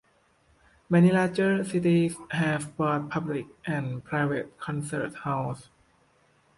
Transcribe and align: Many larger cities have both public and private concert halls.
Many 0.89 1.11
larger 1.11 1.63
cities 1.63 2.15
have 2.31 2.75
both 2.75 3.11
public 3.11 3.45
and 3.67 4.03
private 4.03 4.57
concert 4.59 5.13
halls. 5.13 5.69